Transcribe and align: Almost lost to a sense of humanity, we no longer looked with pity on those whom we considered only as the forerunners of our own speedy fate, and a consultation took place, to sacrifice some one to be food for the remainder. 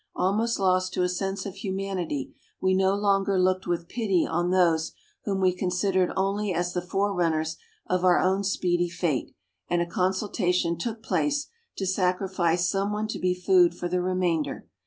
Almost 0.15 0.57
lost 0.57 0.95
to 0.95 1.03
a 1.03 1.07
sense 1.07 1.45
of 1.45 1.53
humanity, 1.57 2.33
we 2.59 2.73
no 2.73 2.95
longer 2.95 3.37
looked 3.39 3.67
with 3.67 3.87
pity 3.87 4.25
on 4.25 4.49
those 4.49 4.93
whom 5.25 5.39
we 5.39 5.53
considered 5.53 6.11
only 6.17 6.51
as 6.51 6.73
the 6.73 6.81
forerunners 6.81 7.57
of 7.85 8.03
our 8.03 8.17
own 8.17 8.43
speedy 8.43 8.89
fate, 8.89 9.35
and 9.69 9.79
a 9.79 9.85
consultation 9.85 10.75
took 10.75 11.03
place, 11.03 11.49
to 11.77 11.85
sacrifice 11.85 12.67
some 12.67 12.91
one 12.91 13.07
to 13.09 13.19
be 13.19 13.35
food 13.35 13.75
for 13.75 13.87
the 13.87 14.01
remainder. 14.01 14.65